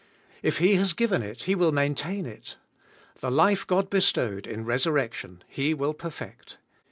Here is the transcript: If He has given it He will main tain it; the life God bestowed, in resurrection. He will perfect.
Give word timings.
If 0.41 0.57
He 0.57 0.77
has 0.77 0.93
given 0.93 1.21
it 1.21 1.43
He 1.43 1.53
will 1.53 1.71
main 1.71 1.93
tain 1.93 2.25
it; 2.25 2.57
the 3.19 3.29
life 3.29 3.67
God 3.67 3.87
bestowed, 3.91 4.47
in 4.47 4.65
resurrection. 4.65 5.43
He 5.47 5.75
will 5.75 5.93
perfect. 5.93 6.57